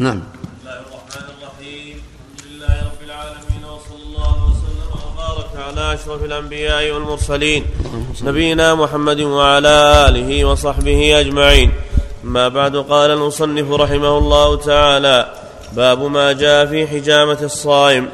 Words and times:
نعم. 0.00 0.20
بسم 0.20 0.64
الله 0.64 0.80
الرحمن 0.80 1.26
الرحيم. 1.36 1.96
الحمد 1.96 2.42
لله 2.48 2.74
رب 2.88 3.02
العالمين 3.04 3.62
وصلى 3.72 4.02
الله 4.06 4.36
وسلم 4.48 4.88
وبارك 5.06 5.50
على 5.68 5.94
أشرف 5.94 6.24
الأنبياء 6.24 6.90
والمرسلين 6.90 7.64
نبينا 8.22 8.74
محمد 8.74 9.20
وعلى 9.20 10.06
آله 10.08 10.44
وصحبه 10.44 11.20
أجمعين. 11.20 11.72
أما 12.24 12.48
بعد 12.48 12.76
قال 12.76 13.10
المصنف 13.10 13.72
رحمه 13.72 14.18
الله 14.18 14.56
تعالى 14.56 15.32
باب 15.72 16.02
ما 16.02 16.32
جاء 16.32 16.66
في 16.66 16.86
حجامة 16.86 17.38
الصائم. 17.42 18.08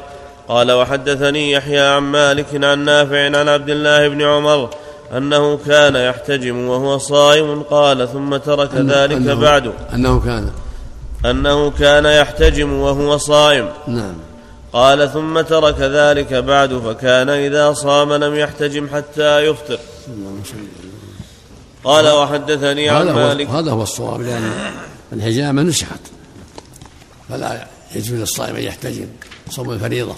قال 0.47 0.71
وحدثني 0.71 1.51
يحيى 1.51 1.79
عن 1.79 2.03
مالك 2.03 2.63
عن 2.63 2.79
نافع 2.79 3.25
عن 3.25 3.47
عبد 3.49 3.69
الله 3.69 4.07
بن 4.07 4.21
عمر 4.21 4.69
أنه 5.17 5.57
كان 5.57 5.95
يحتجم 5.95 6.67
وهو 6.67 6.97
صائم 6.97 7.63
قال 7.63 8.07
ثم 8.07 8.37
ترك 8.37 8.75
ذلك 8.75 9.17
أنه 9.17 9.33
بعد. 9.33 9.73
أنه 9.93 10.19
كان 10.19 10.51
أنه 11.25 11.71
كان 11.71 12.05
يحتجم 12.05 12.73
وهو 12.73 13.17
صائم. 13.17 13.69
نعم. 13.87 14.15
قال 14.73 15.13
ثم 15.13 15.41
ترك 15.41 15.79
ذلك 15.79 16.33
بعد 16.33 16.73
فكان 16.73 17.29
إذا 17.29 17.73
صام 17.73 18.13
لم 18.13 18.35
يحتجم 18.35 18.87
حتى 18.93 19.39
يفطر. 19.39 19.79
قال 21.83 22.09
وحدثني 22.09 22.89
عن 22.89 23.09
مالك. 23.11 23.49
هذا 23.49 23.71
هو 23.71 23.83
الصواب 23.83 24.21
لأن 24.21 24.51
الحجامة 25.13 25.61
نسخت 25.61 25.99
فلا 27.29 27.67
يجوز 27.95 28.19
للصائم 28.19 28.55
أن 28.55 28.63
يحتجم 28.63 29.07
صوم 29.49 29.71
الفريضة. 29.71 30.15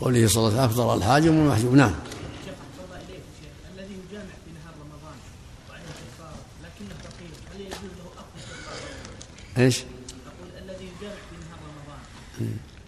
قوله 0.00 0.28
صلى 0.28 0.48
الله 0.48 0.60
عليه 0.60 0.70
وسلم 0.70 0.80
أفطر 0.80 0.94
الحاجم 0.94 1.38
والمحجوم 1.38 1.76
نعم. 1.76 1.94
شيخ 2.44 2.54
أحسن 2.64 2.84
الله 2.84 2.98
إليك 3.08 3.24
شيخ 3.40 3.54
الذي 3.74 3.94
يجامع 4.02 4.34
في 4.44 4.50
نهار 4.56 4.74
رمضان 4.84 5.18
وعليه 5.68 5.92
كفارة 6.02 6.40
لكنه 6.64 6.94
فقير 7.04 7.32
هل 7.52 7.60
يجوز 7.60 7.92
له 7.98 8.06
أخذ 8.22 8.36
كفارة؟ 8.48 9.64
إيش؟ 9.64 9.76
أقول 10.30 10.48
الذي 10.62 10.86
يجامع 10.92 11.20
في 11.30 11.36
نهار 11.44 11.60
رمضان 11.70 12.02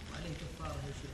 وعليه 0.09 0.35
كفارة 0.43 0.77
يا 0.87 0.93
شيخ 1.01 1.13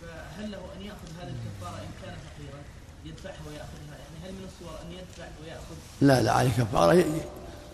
فهل 0.00 0.46
له 0.54 0.62
أن 0.76 0.80
يأخذ 0.88 1.10
هذه 1.20 1.34
الكفارة 1.38 1.78
إن 1.86 1.92
كان 2.02 2.16
فقيرا 2.26 2.60
يدفعها 3.08 3.42
ويأخذها 3.48 3.96
يعني 4.02 4.16
هل 4.24 4.32
من 4.38 4.44
الصور 4.50 4.74
أن 4.84 4.88
يدفع 4.98 5.28
ويأخذ 5.40 5.78
لا 6.00 6.22
لا 6.22 6.32
عليه 6.32 6.50
كفارة 6.50 7.04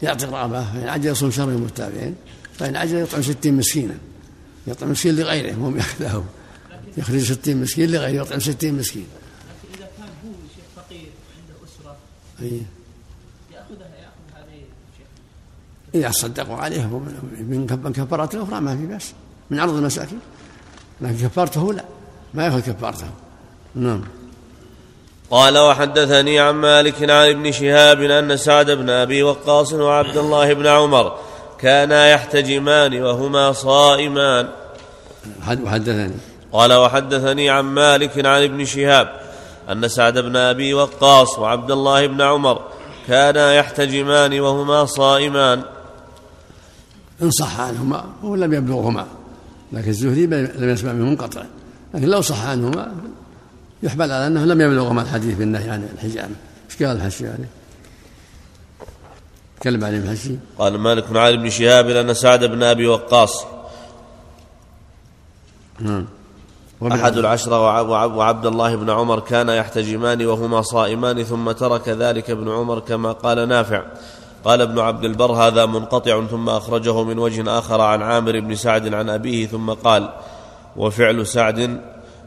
يعطي 0.03 0.25
الرغبة 0.25 0.65
فإن 0.73 0.89
عجل 0.89 1.11
يصوم 1.11 1.31
شهر 1.31 1.49
المتابعين 1.49 2.15
فإن 2.59 2.77
عجل 2.77 2.97
يطعم 2.97 3.23
ستين 3.23 3.57
مسكينا. 3.57 3.95
يطعم 4.67 4.91
مسكين 4.91 5.17
لغيره 5.17 5.55
مو 5.55 5.71
يأخذه 5.71 6.25
يخرج 6.97 7.33
ستين 7.33 7.63
مسكين 7.63 7.91
لغيره 7.91 8.23
يطعم 8.23 8.41
ستين 8.41 8.75
مسكين. 8.75 9.07
لكن 9.65 9.79
إذا 9.79 9.91
كان 9.99 10.09
هو 10.25 10.33
شيخ 10.55 10.65
فقير 10.77 11.09
وعنده 11.09 11.65
أسرة 11.65 11.97
أي. 12.41 12.63
يأخذها 13.53 13.89
يأخذ 14.03 14.49
هذه 14.49 14.63
إذا 15.95 16.11
صدقوا 16.11 16.57
عليه 16.57 16.85
هو 16.85 16.99
من 16.99 17.79
من 17.85 17.93
كفارات 17.93 18.35
الأخرى 18.35 18.61
ما 18.61 18.77
في 18.77 18.87
بأس. 18.87 19.13
من 19.51 19.61
عرض 19.61 19.75
المساكين. 19.75 20.21
لكن 21.01 21.17
كفارته 21.17 21.73
لا 21.73 21.85
ما 22.35 22.45
يأخذ 22.45 22.61
كفارته. 22.61 23.11
نعم. 23.75 24.05
قال 25.31 25.59
وحدثني 25.59 26.39
عن 26.41 26.55
مالك 26.55 27.11
عن 27.11 27.29
ابن 27.29 27.53
شهاب 27.53 28.03
أن 28.03 28.37
سعد 28.37 28.71
بن 28.71 28.91
أبي 28.91 29.23
وقاص 29.23 29.73
وعبد 29.73 30.17
الله 30.17 30.53
بن 30.53 30.67
عمر 30.67 31.17
كانا 31.59 32.09
يحتجمان 32.11 33.03
وهما 33.03 33.53
صائمان. 33.53 34.49
حد- 35.43 35.63
وحدثني. 35.63 36.15
قال 36.53 36.73
وحدثني 36.73 37.51
عن 37.51 37.65
مالك 37.65 38.27
عن 38.27 38.43
ابن 38.43 38.65
شهاب 38.65 39.21
أن 39.73 39.89
سعد 39.89 40.19
بن 40.19 40.37
أبي 40.37 40.75
وقاص 40.75 41.39
وعبد 41.39 41.71
الله 41.71 42.07
بن 42.07 42.21
عمر 42.23 42.61
كانا 43.09 43.55
يحتجمان 43.55 44.41
وهما 44.41 44.85
صائمان. 44.85 45.63
إن 47.23 47.31
صح 47.31 47.61
عنهما 47.61 48.05
هو 48.25 48.35
لم 48.35 48.55
يبلغهما 48.55 49.07
لكن 49.73 49.89
الزهري 49.89 50.27
لم 50.27 50.69
يسمع 50.71 50.93
منه 50.93 51.05
منقطع 51.05 51.43
لكن 51.95 52.07
لو 52.07 52.21
صح 52.21 52.47
عنهما 52.47 52.93
يحمل 53.83 54.13
على 54.13 54.27
أنه 54.27 54.45
لم 54.45 54.61
يبلغهما 54.61 55.03
الحديث 55.03 55.39
بالنهي 55.39 55.71
عن 55.71 55.89
الحجامة. 55.95 56.35
إيش 56.71 56.83
قال 56.83 56.97
الحشي 56.97 57.27
عليه؟ 57.29 57.49
تكلم 59.61 59.85
عليه 59.85 59.99
الحشي 59.99 60.37
قال 60.59 60.79
مالك 60.79 61.17
عن 61.17 61.33
ابن 61.33 61.51
شهاب 61.51 61.89
أن 61.89 62.15
سعد 62.15 62.45
بن 62.45 62.63
أبي 62.63 62.87
وقاص. 62.87 63.45
نعم. 65.81 66.07
أحد 66.93 67.17
العشرة 67.19 67.61
وع- 67.65 67.81
وع- 67.81 68.05
وعبد 68.05 68.47
الله 68.47 68.77
بن 68.77 68.91
عمر 68.91 69.21
كان 69.21 69.49
يحتجمان 69.49 70.27
وهما 70.27 70.63
صائمان 70.63 71.23
ثم 71.25 71.51
ترك 71.51 71.89
ذلك 71.89 72.31
ابن 72.31 72.51
عمر 72.51 72.79
كما 72.79 73.13
قال 73.13 73.49
نافع. 73.49 73.83
قال 74.45 74.61
ابن 74.61 74.79
عبد 74.79 75.05
البر 75.05 75.33
هذا 75.33 75.67
منقطع 75.67 76.27
ثم 76.27 76.49
أخرجه 76.49 77.03
من 77.05 77.19
وجه 77.19 77.59
آخر 77.59 77.81
عن 77.81 78.03
عامر 78.03 78.41
بن 78.41 78.55
سعد 78.55 78.95
عن 78.95 79.09
أبيه 79.11 79.47
ثم 79.47 79.71
قال 79.71 80.09
وفعل 80.77 81.27
سعد 81.27 81.81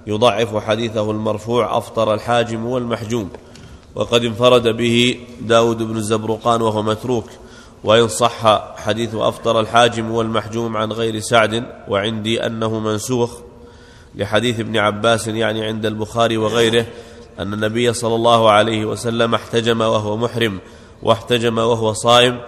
يضعف 0.07 0.55
حديثه 0.55 1.11
المرفوع 1.11 1.77
أفطر 1.77 2.13
الحاجم 2.13 2.65
والمحجوم. 2.65 3.29
وقد 3.95 4.25
انفرد 4.25 4.67
به 4.67 5.19
داود 5.41 5.83
بن 5.83 5.97
الزبرقان 5.97 6.61
وهو 6.61 6.81
متروك. 6.83 7.25
وإن 7.83 8.07
صح 8.07 8.75
حديث 8.77 9.15
أفطر 9.15 9.59
الحاجم 9.59 10.11
والمحجوم 10.11 10.77
عن 10.77 10.91
غير 10.91 11.19
سعد 11.19 11.65
وعندي 11.87 12.45
أنه 12.45 12.79
منسوخ 12.79 13.37
لحديث 14.15 14.59
ابن 14.59 14.77
عباس 14.77 15.27
يعني 15.27 15.65
عند 15.65 15.85
البخاري 15.85 16.37
وغيره 16.37 16.85
أن 17.39 17.53
النبي 17.53 17.93
صلى 17.93 18.15
الله 18.15 18.51
عليه 18.51 18.85
وسلم 18.85 19.35
احتجم 19.35 19.81
وهو 19.81 20.17
محرم 20.17 20.59
واحتجم 21.03 21.57
وهو 21.57 21.93
صائم 21.93 22.39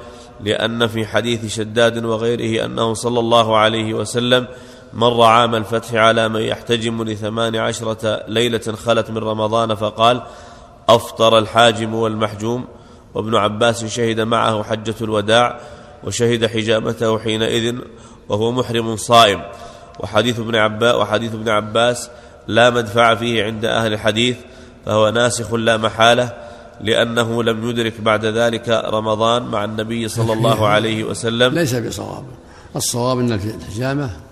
لأن 0.44 0.88
في 0.88 1.05
حديث 1.05 1.55
شداد 1.55 2.05
وغيره 2.05 2.65
أنه 2.65 2.94
صلى 2.94 3.19
الله 3.19 3.57
عليه 3.57 3.94
وسلم 3.94 4.47
مر 4.95 5.22
عام 5.22 5.56
الفتح 5.56 5.94
على 5.94 6.29
من 6.29 6.41
يحتجم 6.41 7.03
لثمان 7.03 7.56
عشرة 7.56 8.23
ليلة 8.28 8.73
خلت 8.85 9.11
من 9.11 9.17
رمضان 9.17 9.75
فقال 9.75 10.22
أفطر 10.89 11.38
الحاجم 11.38 11.94
والمحجوم. 11.95 12.66
وابن 13.13 13.35
عباس 13.35 13.85
شهد 13.85 14.19
معه 14.19 14.63
حجة 14.63 14.95
الوداع 15.01 15.59
وشهد 16.03 16.45
حجامته 16.45 17.19
حينئذ 17.19 17.75
وهو 18.29 18.51
محرم 18.51 18.95
صائم. 18.95 19.41
وحديث 20.00 20.39
ابن 20.39 20.56
عباس 20.56 20.95
وحديث 20.95 21.33
ابن 21.33 21.50
عباس 21.50 22.09
لا 22.47 22.69
مدفع 22.69 23.16
فيه 23.16 23.44
عند 23.44 23.66
أهل 23.66 23.94
الحديث 23.94 24.38
فهو 24.85 25.09
ناسخ 25.09 25.53
لا 25.53 25.77
محالة 25.77 26.33
لأنه 26.81 27.44
لم 27.44 27.69
يدرك 27.69 28.01
بعد 28.01 28.25
ذلك 28.25 28.69
رمضان 28.69 29.44
مع 29.44 29.63
النبي 29.63 30.07
صلى 30.07 30.33
الله 30.33 30.67
عليه 30.73 31.03
وسلم. 31.03 31.53
ليس 31.53 31.75
بصواب. 31.75 32.23
الصواب 32.75 33.19
أن 33.19 33.31
الحجامة 33.31 34.25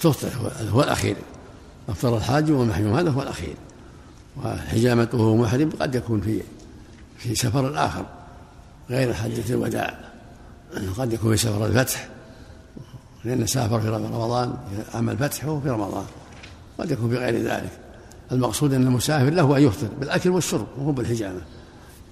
تفطر 0.00 0.28
هو- 0.70 0.82
الأخير. 0.82 1.16
أفطر 1.88 2.16
الحاج 2.16 2.50
والمحجوم 2.50 2.96
هذا 2.96 3.10
هو 3.10 3.22
الأخير. 3.22 3.54
وحجامته 4.44 5.36
محرم 5.36 5.70
قد 5.80 5.94
يكون 5.94 6.20
في 6.20 6.42
في 7.18 7.34
سفر 7.34 7.86
آخر 7.86 8.06
غير 8.90 9.14
حجة 9.14 9.52
الوداع. 9.54 9.98
قد 10.98 11.12
يكون 11.12 11.36
في 11.36 11.42
سفر 11.42 11.66
الفتح 11.66 12.08
لأن 13.24 13.46
سافر 13.46 13.80
في 13.80 13.88
رمضان 13.88 14.50
في 14.70 14.96
عام 14.96 15.10
الفتح 15.10 15.44
وهو 15.44 15.60
في 15.60 15.70
رمضان. 15.70 16.04
قد 16.78 16.90
يكون 16.90 17.10
في 17.10 17.16
غير 17.16 17.42
ذلك. 17.42 17.70
المقصود 18.32 18.72
أن 18.72 18.82
المسافر 18.86 19.30
له 19.30 19.56
أن 19.56 19.62
يفطر 19.62 19.88
بالأكل 20.00 20.30
والشرب 20.30 20.66
وهو 20.78 20.92
بالحجامة. 20.92 21.40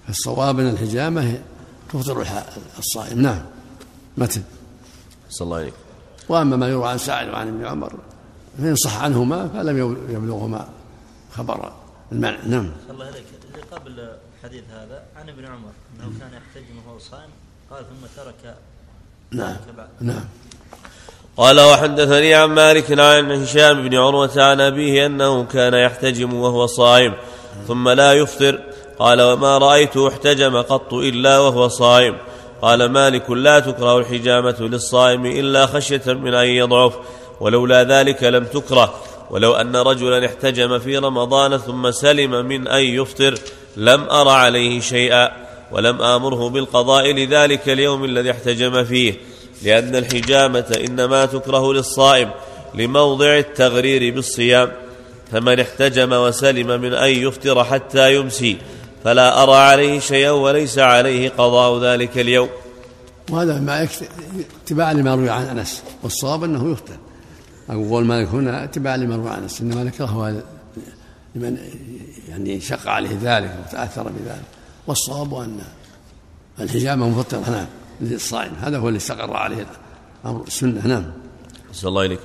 فالصواب 0.07 0.59
أن 0.59 0.67
الحجامة 0.67 1.39
تفطر 1.93 2.25
الصائم. 2.79 3.21
نعم. 3.21 3.41
متن. 4.17 4.41
صلى 5.29 5.45
الله 5.45 5.57
عليه 5.57 5.71
وأما 6.29 6.55
ما 6.55 6.69
يروى 6.69 6.89
عن 6.89 6.97
سعد 6.97 7.29
وعن 7.29 7.47
ابن 7.47 7.65
عمر 7.65 7.93
فإن 8.57 8.75
صح 8.75 9.03
عنهما 9.03 9.47
فلم 9.47 9.77
يبلغهما 10.09 10.67
خبر 11.31 11.71
المعنى 12.11 12.37
نعم. 12.45 12.71
الله 12.89 13.05
عليك. 13.05 13.25
اللي 13.53 13.63
قبل 13.71 14.09
الحديث 14.37 14.63
هذا 14.71 15.03
عن 15.15 15.29
ابن 15.29 15.45
عمر 15.45 15.71
أنه 15.95 16.19
كان 16.19 16.29
يحتجم 16.33 16.87
وهو 16.87 16.99
صائم 16.99 17.29
قال 17.71 17.83
ثم 17.83 18.21
ترك. 18.23 18.57
نعم. 19.31 19.55
نعم. 20.01 20.25
قال 21.37 21.59
وحدثني 21.59 22.33
عن 22.33 22.49
مالك 22.49 22.99
عن 22.99 23.31
هشام 23.31 23.89
بن 23.89 23.95
عروة 23.95 24.43
عن 24.43 24.61
أبيه 24.61 25.05
أنه 25.05 25.43
كان 25.43 25.73
يحتجم 25.73 26.33
وهو 26.33 26.65
صائم 26.65 27.13
ثم 27.67 27.89
لا 27.89 28.13
يفطر. 28.13 28.59
قال 28.99 29.21
وما 29.21 29.57
رأيته 29.57 30.07
احتجم 30.07 30.61
قط 30.61 30.93
إلا 30.93 31.39
وهو 31.39 31.67
صائم. 31.67 32.17
قال 32.61 32.85
مالك 32.91 33.29
لا 33.29 33.59
تكره 33.59 33.97
الحجامة 33.97 34.55
للصائم 34.59 35.25
إلا 35.25 35.65
خشية 35.65 36.01
من 36.07 36.33
أن 36.33 36.47
يضعف 36.47 36.93
ولولا 37.39 37.83
ذلك 37.83 38.23
لم 38.23 38.43
تكره. 38.45 38.93
ولو 39.29 39.53
أن 39.53 39.75
رجلا 39.75 40.25
احتجم 40.25 40.79
في 40.79 40.97
رمضان 40.97 41.57
ثم 41.57 41.91
سلم 41.91 42.45
من 42.45 42.67
أن 42.67 42.83
يفطر 42.83 43.35
لم 43.77 44.03
أر 44.03 44.29
عليه 44.29 44.79
شيئا 44.79 45.31
ولم 45.71 46.01
آمره 46.01 46.49
بالقضاء 46.49 47.13
لذلك 47.13 47.69
اليوم 47.69 48.05
الذي 48.05 48.31
احتجم 48.31 48.83
فيه. 48.83 49.13
لأن 49.63 49.95
الحجامة 49.95 50.79
إنما 50.87 51.25
تكره 51.25 51.73
للصائم 51.73 52.31
لموضع 52.75 53.37
التغرير 53.37 54.15
بالصيام 54.15 54.71
فمن 55.31 55.59
احتجم 55.59 56.13
وسلم 56.13 56.81
من 56.81 56.93
أن 56.93 57.09
يفطر 57.09 57.63
حتى 57.63 58.15
يمسي. 58.15 58.57
فلا 59.05 59.43
أرى 59.43 59.55
عليه 59.55 59.99
شيئا 59.99 60.31
وليس 60.31 60.79
عليه 60.79 61.29
قضاء 61.29 61.83
ذلك 61.83 62.17
اليوم. 62.17 62.49
وهذا 63.29 63.59
ما 63.59 63.87
اتباعا 64.63 64.93
لما 64.93 65.15
روي 65.15 65.29
عن 65.29 65.43
أنس. 65.43 65.83
والصواب 66.03 66.43
أنه 66.43 66.71
يفطر 66.71 66.97
أقول 67.69 68.05
مالك 68.05 68.27
هنا 68.27 68.63
اتباعا 68.63 68.97
لما 68.97 69.15
روي 69.15 69.29
عن 69.29 69.41
أنس. 69.41 69.61
إنما 69.61 69.83
ذكره 69.83 70.43
لمن 71.35 71.57
يعني 72.29 72.61
شق 72.61 72.87
عليه 72.87 73.17
ذلك 73.21 73.55
وتأثر 73.67 74.03
بذلك. 74.03 74.45
والصواب 74.87 75.33
أن 75.33 75.59
الحجامه 76.59 77.09
مفطره 77.09 77.49
نعم. 77.49 77.65
للصائم. 78.01 78.53
هذا 78.61 78.77
هو 78.77 78.87
اللي 78.87 78.97
استقر 78.97 79.33
عليه 79.33 79.65
أمر 80.25 80.43
السنة. 80.47 80.87
نعم. 80.87 81.11
صلى 81.73 81.89
الله 81.89 82.01
عليك 82.01 82.19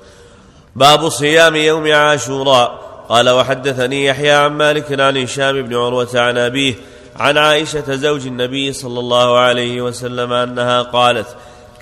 باب 0.77 1.09
صيام 1.09 1.57
يوم 1.57 1.93
عاشوراء. 1.93 2.90
قال 3.11 3.31
وحدثني 3.31 4.07
يحيى 4.07 4.31
عن 4.31 4.53
مالك 4.53 5.01
عن 5.01 5.17
هشام 5.17 5.63
بن 5.63 5.77
عروة 5.77 6.09
عن 6.15 6.39
أبيه 6.39 6.75
عن 7.17 7.39
عائشة 7.39 7.95
زوج 7.95 8.27
النبي 8.27 8.73
صلى 8.73 9.01
الله 9.01 9.39
عليه 9.39 9.83
وسلم 9.83 10.33
أنها 10.33 10.83
قالت 10.83 11.27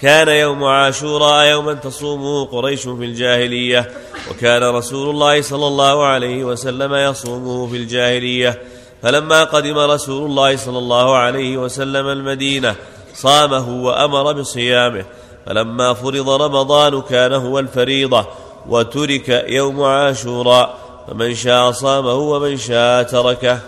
كان 0.00 0.28
يوم 0.28 0.64
عاشوراء 0.64 1.46
يوما 1.46 1.75
تصومه 1.75 2.44
قريش 2.44 2.82
في 2.82 3.04
الجاهلية 3.04 3.90
وكان 4.30 4.62
رسول 4.62 5.10
الله 5.10 5.42
صلى 5.42 5.66
الله 5.66 6.06
عليه 6.06 6.44
وسلم 6.44 6.94
يصومه 6.94 7.66
في 7.66 7.76
الجاهلية 7.76 8.62
فلما 9.02 9.44
قدم 9.44 9.78
رسول 9.78 10.26
الله 10.30 10.56
صلى 10.56 10.78
الله 10.78 11.16
عليه 11.16 11.56
وسلم 11.56 12.08
المدينة 12.08 12.75
صامه 13.14 13.84
وأمر 13.84 14.32
بصيامه 14.32 15.04
فلما 15.46 15.94
فرض 15.94 16.28
رمضان 16.28 17.02
كان 17.02 17.32
هو 17.32 17.58
الفريضة 17.58 18.26
وترك 18.69 19.44
يوم 19.48 19.82
عاشوراء 19.82 20.88
فمن 21.08 21.34
شاء 21.34 21.72
صامه 21.72 22.12
ومن 22.12 22.56
شاء 22.56 23.02
تركه. 23.02 23.60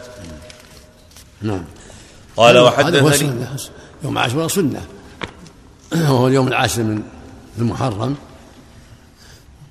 نعم. 1.42 1.64
قال 2.36 2.58
وحدثني 2.58 3.12
سنة 3.12 3.56
يوم 4.04 4.18
عاشوراء 4.18 4.48
سنة 4.48 4.84
وهو 5.92 6.28
اليوم 6.28 6.48
العاشر 6.48 6.82
من 6.82 7.02
المحرم. 7.58 8.16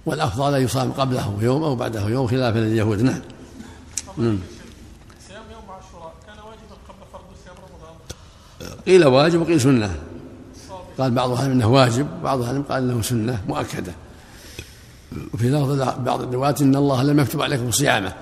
والأفضل 0.05 0.55
أن 0.55 0.61
يصام 0.63 0.91
قبله 0.91 1.37
يوم 1.41 1.63
أو 1.63 1.75
بعده 1.75 2.07
يوم 2.07 2.27
خلافا 2.27 2.57
لليهود 2.57 3.01
نعم. 3.01 3.21
نعم. 4.17 4.39
صيام 5.27 5.43
يوم 5.51 5.63
عاشوراء 5.69 6.13
كان 6.27 6.37
واجبا 6.37 6.75
قبل 6.89 7.05
فرض 7.13 7.21
صيام 7.43 7.55
رمضان. 7.55 8.79
قيل 8.87 9.05
واجب 9.05 9.41
وقيل 9.41 9.61
سنة. 9.61 9.95
قال 10.99 11.11
بعض 11.11 11.31
أهل 11.31 11.51
إنه 11.51 11.67
واجب 11.67 12.07
بعض 12.23 12.41
أهل 12.41 12.63
قال 12.63 12.91
إنه 12.91 13.01
سنة 13.01 13.43
مؤكدة. 13.47 13.93
وفي 15.33 15.49
لفظ 15.49 15.81
بعض 15.99 16.21
الروايات 16.21 16.61
إن 16.61 16.75
الله 16.75 17.03
لم 17.03 17.19
يكتب 17.19 17.41
عليكم 17.41 17.71
صيامة. 17.71 18.13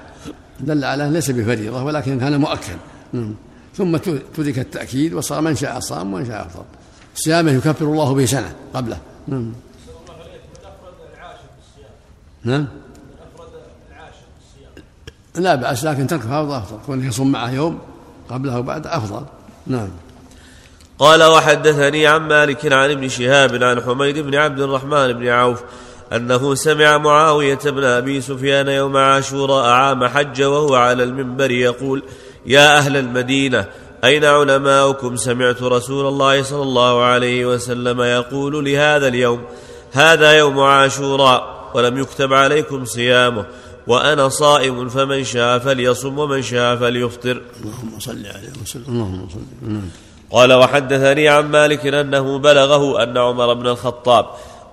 دل 0.60 0.84
على 0.84 1.10
ليس 1.10 1.32
بفريضة 1.32 1.84
ولكن 1.84 2.20
كان 2.20 2.40
مؤكد. 2.40 2.78
نعم. 3.14 3.36
ثم 3.76 3.98
ترك 4.36 4.60
التأكيد 4.60 5.14
وصار 5.14 5.42
من 5.42 5.56
شاء 5.56 5.80
صام 5.80 6.14
ومن 6.14 6.26
شاء 6.26 6.46
أفطر. 6.46 6.66
صيامة 7.16 7.52
يكفر 7.52 7.86
الله 7.86 8.14
به 8.14 8.26
سنة 8.26 8.56
قبله. 8.74 8.98
نعم. 9.28 9.54
نعم. 12.44 12.68
لا 15.36 15.56
بأس 15.56 15.84
لكن 15.84 16.08
ترك 16.08 16.22
فرض 16.22 16.52
أفضل 16.52 16.78
كونه 16.86 17.08
يصوم 17.08 17.32
معه 17.32 17.52
يوم 17.52 17.80
قبله 18.30 18.60
وبعده 18.60 18.98
أفضل. 18.98 19.26
نعم. 19.68 19.90
قال 21.00 21.24
وحدثني 21.24 22.08
عن 22.08 22.22
مالك 22.22 22.74
عن 22.74 22.92
ابن 22.92 23.10
شهاب 23.10 23.64
عن 23.64 23.82
حميد 23.82 24.18
بن 24.18 24.36
عبد 24.36 24.60
الرحمن 24.60 25.14
بن 25.14 25.28
عوف 25.28 25.64
أنه 26.14 26.56
سمع 26.56 26.98
معاوية 26.98 27.60
بن 27.66 27.84
أبي 27.84 28.22
سفيان 28.22 28.68
يوم 28.68 28.98
عاشوراء 28.98 29.66
عام 29.66 30.06
حج 30.06 30.44
وهو 30.44 30.76
على 30.76 31.04
المنبر 31.04 31.52
يقول 31.52 32.04
يا 32.46 32.78
أهل 32.78 32.98
المدينة 32.98 33.66
أين 34.04 34.26
علماؤكم؟ 34.26 35.16
سمعت 35.16 35.64
رسول 35.64 36.08
الله 36.08 36.44
صلى 36.44 36.62
الله 36.62 37.04
عليه 37.04 37.46
وسلم 37.46 38.02
يقول 38.02 38.66
لهذا 38.66 39.08
اليوم 39.08 39.42
هذا 39.92 40.32
يوم 40.32 40.60
عاشوراء 40.60 41.72
ولم 41.74 41.98
يكتب 41.98 42.34
عليكم 42.34 42.86
صيامه 42.86 43.46
وأنا 43.88 44.30
صائم 44.30 44.90
فمن 44.90 45.24
شاء 45.24 45.60
فليصم 45.60 46.20
ومن 46.20 46.42
شاء 46.42 46.76
فليفطر. 46.76 47.42
اللهم 47.62 48.00
صل 48.00 48.12
عليه 48.12 48.52
وسلم. 48.64 48.84
اللهم 48.88 49.28
صل 49.30 49.80
قال 50.32 50.54
وحدثني 50.54 51.28
عن 51.28 51.52
مالك 51.52 51.86
أنه 51.86 52.38
بلغه 52.38 53.04
أن 53.04 53.18
عمر 53.18 53.54
بن 53.54 53.68
الخطاب 53.68 54.26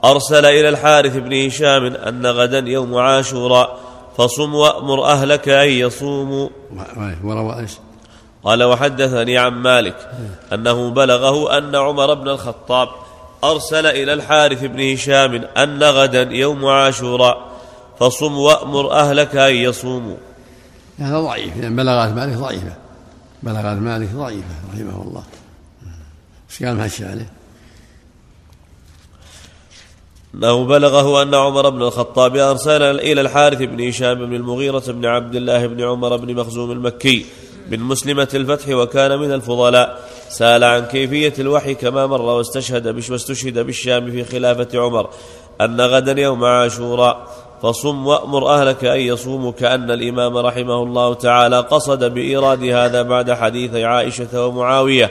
أرسل 0.04 0.46
إلى 0.46 0.68
الحارث 0.68 1.16
بن 1.16 1.46
هشام 1.46 1.84
أن 1.84 2.26
غدا 2.26 2.58
يوم 2.58 2.96
عاشوراء 2.96 3.78
فصم 4.16 4.54
وأمر 4.54 5.04
أهلك 5.04 5.48
أن 5.48 5.68
يصوموا 5.68 6.48
وروى 7.24 7.58
إيش؟ 7.60 7.72
قال 8.44 8.62
وحدثني 8.62 9.38
عن 9.38 9.52
مالك 9.52 10.10
أنه 10.52 10.90
بلغه 10.90 11.58
أن 11.58 11.76
عمر 11.76 12.14
بن 12.14 12.28
الخطاب 12.28 12.88
أرسل 13.44 13.86
إلى 13.86 14.12
الحارث 14.12 14.64
بن 14.64 14.92
هشام 14.92 15.34
أن 15.34 15.82
غدا 15.82 16.22
يوم 16.22 16.66
عاشوراء 16.66 17.54
فصم 17.98 18.38
وأمر 18.38 18.92
أهلك 18.92 19.36
أن 19.36 19.54
يصوموا 19.54 20.16
هذا 20.98 21.20
ضعيف 21.20 21.56
لأن 21.56 21.76
بلغات 21.76 22.12
مالك 22.12 22.36
ضعيفة 22.36 22.76
بلغات 23.42 23.78
مالك 23.78 24.08
ضعيفة 24.14 24.54
رحمه 24.74 25.02
الله 25.02 25.22
إيش 26.50 26.62
قال 26.62 26.76
ماشي 26.76 27.04
عليه؟ 27.04 27.43
أنه 30.34 30.64
بلغه 30.64 31.22
أن 31.22 31.34
عمر 31.34 31.68
بن 31.68 31.82
الخطاب 31.82 32.36
أرسل 32.36 32.82
إلى 32.82 33.20
الحارث 33.20 33.62
بن 33.62 33.88
هشام 33.88 34.14
بن 34.14 34.34
المغيرة 34.34 34.82
بن 34.88 35.06
عبد 35.06 35.34
الله 35.34 35.66
بن 35.66 35.82
عمر 35.82 36.16
بن 36.16 36.34
مخزوم 36.34 36.70
المكي 36.70 37.26
من 37.70 37.80
مسلمة 37.80 38.28
الفتح 38.34 38.68
وكان 38.68 39.18
من 39.18 39.32
الفضلاء. 39.32 40.08
سأل 40.28 40.64
عن 40.64 40.84
كيفية 40.84 41.32
الوحي 41.38 41.74
كما 41.74 42.06
مر 42.06 42.22
واستشهد 42.22 42.88
بش 42.88 43.10
واستشهد 43.10 43.58
بالشام 43.58 44.10
في 44.10 44.24
خلافة 44.24 44.68
عمر 44.74 45.10
أن 45.60 45.80
غدا 45.80 46.20
يوم 46.20 46.44
عاشوراء. 46.44 47.28
فصم 47.62 48.06
وأمر 48.06 48.48
أهلك 48.48 48.84
أن 48.84 49.00
يصوموا 49.00 49.52
كأن 49.52 49.90
الإمام 49.90 50.36
رحمه 50.36 50.82
الله 50.82 51.14
تعالى 51.14 51.60
قصد 51.60 52.04
بإيراد 52.04 52.64
هذا 52.64 53.02
بعد 53.02 53.32
حديث 53.32 53.74
عائشة 53.74 54.46
ومعاوية. 54.46 55.10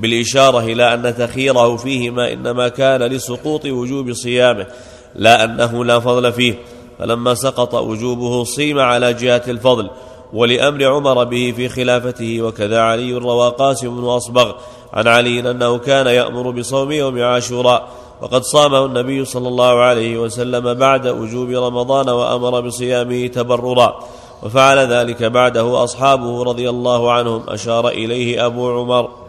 بالإشارة 0.00 0.58
إلى 0.58 0.94
أن 0.94 1.16
تخيره 1.16 1.76
فيهما 1.76 2.32
إنما 2.32 2.68
كان 2.68 3.02
لسقوط 3.02 3.64
وجوب 3.66 4.12
صيامه 4.12 4.66
لا 5.14 5.44
أنه 5.44 5.84
لا 5.84 6.00
فضل 6.00 6.32
فيه. 6.32 6.58
فلما 6.98 7.34
سقط 7.34 7.74
وجوبه 7.74 8.44
صيم 8.44 8.78
على 8.78 9.14
جهة 9.14 9.42
الفضل 9.48 9.90
ولأمر 10.32 10.84
عمر 10.84 11.24
به 11.24 11.52
في 11.56 11.68
خلافته 11.68 12.42
وكذا 12.42 12.80
علي 12.80 13.12
روى 13.12 13.50
قاسم 13.50 14.00
بن 14.00 14.04
أصبغ 14.04 14.52
عن 14.92 15.08
علي 15.08 15.50
أنه 15.50 15.78
كان 15.78 16.06
يأمر 16.06 16.50
بصوم 16.50 16.92
يوم 16.92 17.22
عاشوراء. 17.22 17.88
وقد 18.22 18.42
صامه 18.42 18.84
النبي 18.84 19.24
صلى 19.24 19.48
الله 19.48 19.80
عليه 19.80 20.18
وسلم 20.18 20.74
بعد 20.74 21.06
وجوب 21.06 21.50
رمضان 21.50 22.08
وأمر 22.08 22.60
بصيامه 22.60 23.26
تبررا. 23.26 23.98
وفعل 24.42 24.78
ذلك 24.78 25.22
بعده 25.22 25.84
أصحابه 25.84 26.42
رضي 26.44 26.70
الله 26.70 27.12
عنهم 27.12 27.42
أشار 27.48 27.88
إليه 27.88 28.46
أبو 28.46 28.70
عمر. 28.70 29.27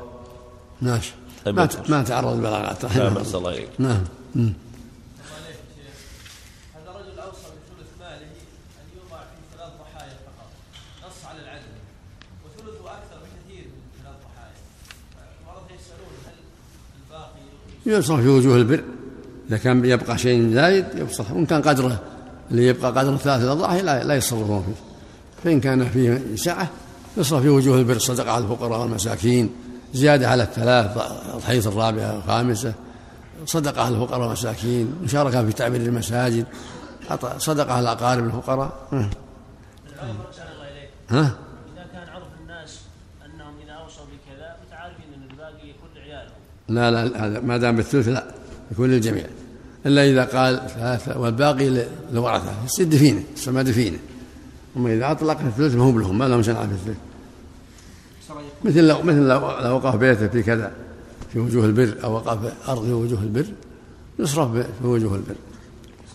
ماشي 0.81 1.11
لم 1.47 1.55
ما 1.55 1.61
يذكر. 1.63 1.91
ما 1.91 2.03
تعرض 2.03 2.33
البلاغات 2.33 2.85
نعم. 2.85 3.07
الله 3.07 3.21
أحسن 3.21 3.37
الله 3.37 3.51
إليك 3.51 3.69
نعم. 3.79 4.03
مم. 4.35 4.53
هذا 6.75 6.91
رجل 6.99 7.19
اوصى 7.19 7.49
بثلث 7.55 7.91
ماله 7.99 8.31
أن 8.79 8.87
يوضع 8.95 9.19
في 9.19 9.57
ثلاث 9.57 9.71
ضحايا 9.81 10.13
فقط 10.25 10.49
نص 11.07 11.25
على 11.29 11.39
العدل 11.41 11.71
وثلثه 12.45 12.85
أكثر 12.91 13.17
بكثير 13.23 13.65
من 13.65 14.03
ثلاث 14.03 14.15
ضحايا. 14.25 14.55
مرة 15.47 15.67
يسألون 15.79 16.13
هل 16.25 16.35
الباقي 17.03 17.99
يصرف 17.99 18.21
في 18.21 18.27
وجوه 18.27 18.55
البر 18.55 18.83
إذا 19.49 19.57
كان 19.57 19.85
يبقى 19.85 20.17
شيء 20.17 20.53
زايد 20.53 20.85
يصرف 20.95 21.31
وإن 21.31 21.45
كان 21.45 21.61
قدره 21.61 21.99
اللي 22.51 22.67
يبقى 22.67 22.91
قدر 22.91 23.17
ثلاثة 23.17 23.51
أضعاف 23.51 23.83
لا 23.83 24.03
لا 24.03 24.15
يصرفون 24.15 24.63
فيه. 24.63 24.89
فإن 25.43 25.59
كان 25.59 25.89
فيه 25.89 26.35
سعة 26.35 26.69
يصرف 27.17 27.41
في 27.41 27.49
وجوه 27.49 27.77
البر 27.77 27.97
صدقة 27.99 28.31
على 28.31 28.43
الفقراء 28.43 28.81
والمساكين 28.81 29.49
زيادة 29.93 30.29
على 30.29 30.43
الثلاث 30.43 30.97
الحديث 31.37 31.67
الرابعة 31.67 32.15
والخامسة. 32.15 32.73
صدقة 33.45 33.81
على 33.81 33.95
الفقراء 33.95 34.21
والمساكين 34.21 34.95
مشاركة 35.03 35.45
في 35.45 35.53
تعمير 35.53 35.81
المساجد 35.81 36.45
صدقة 37.37 37.73
على 37.73 37.91
أقارب 37.91 38.25
الفقراء. 38.25 38.87
ها. 38.91 39.05
إذا 41.11 41.85
كان 41.93 42.07
عرف 42.07 42.27
الناس 42.41 42.79
أنهم 43.25 43.53
إذا 43.63 43.73
أوصوا 43.73 44.05
بكذا 44.05 44.55
متعارفين 44.67 45.05
أن 45.17 45.31
الباقي 45.31 45.69
يكون 45.69 45.89
لعيالهم 45.95 46.33
لا 46.69 46.91
لا 46.91 47.25
هذا 47.25 47.39
ما 47.39 47.57
دام 47.57 47.75
بالثلث 47.75 48.07
لا 48.07 48.23
يكون 48.71 48.89
للجميع. 48.89 49.25
إلا 49.85 50.09
إذا 50.09 50.23
قال 50.23 50.69
ثلاثة 50.69 51.19
والباقي 51.19 51.85
للورثه 52.11 52.53
يصير 52.65 52.87
دفينه 52.87 53.23
يسمى 53.37 53.63
دفينة. 53.63 53.99
أما 54.77 54.93
إذا 54.93 55.11
أطلق 55.11 55.39
الثلث 55.39 55.75
ما 55.75 55.83
هو 55.83 55.99
لهم 55.99 56.17
ما 56.17 56.25
لهم 56.25 56.43
شنعه 56.43 56.67
في 56.67 56.73
الثلث. 56.73 56.97
مثل 58.63 58.87
لو 58.87 59.01
مثل 59.01 59.27
لو 59.27 59.59
لو 59.59 59.75
وقف 59.75 59.95
بيته 59.95 60.27
في 60.27 60.43
كذا 60.43 60.71
في 61.33 61.39
وجوه 61.39 61.65
البر 61.65 61.95
أو 62.03 62.13
وقف 62.13 62.69
أرض 62.69 62.85
في 62.85 62.93
وجوه 62.93 63.21
البر 63.21 63.45
يصرف 64.19 64.51
في 64.51 64.87
وجوه 64.87 65.15
البر. 65.15 65.35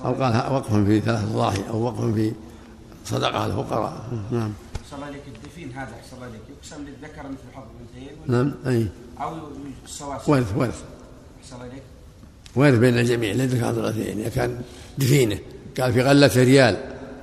أو 0.05 0.13
قال 0.13 0.53
وقف 0.53 0.75
في 0.75 1.01
ثلاث 1.01 1.25
ضاحي 1.25 1.63
أو 1.71 1.83
وقف 1.83 2.15
في 2.15 2.33
صدقة 3.05 3.39
على 3.39 3.53
الفقراء 3.53 4.05
نعم. 4.31 4.53
صلى 4.91 4.97
الله 4.97 5.07
عليك 5.07 5.23
الدفين 5.37 5.73
هذا 5.73 5.93
صلى 6.11 6.17
الله 6.17 6.27
عليك 6.27 6.41
يقسم 6.59 6.83
للذكر 6.83 7.23
مثل 7.23 7.55
حظ 7.55 7.63
الأنثيين؟ 7.77 8.17
نعم 8.27 8.55
أي. 8.67 8.89
أو 9.21 9.37
السواسية 9.85 10.33
ورث 10.33 10.57
ورث 10.57 10.83
الله 11.53 11.67
إليك 11.67 11.83
وارث 12.57 12.79
بين 12.79 12.99
الجميع 12.99 13.33
لا 13.33 13.45
يدرك 13.45 13.63
عن 13.63 13.75
الاثنين 13.75 14.21
إذا 14.21 14.29
كان 14.29 14.61
دفينه 14.99 15.39
قال 15.81 15.93
في 15.93 16.03
غلة 16.03 16.31
ريال 16.37 16.77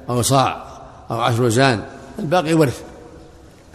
أو 0.10 0.22
صاع 0.22 0.82
أو 1.12 1.22
عشر 1.22 1.44
وزان 1.44 1.84
الباقي 2.20 2.54
ورث 2.54 2.82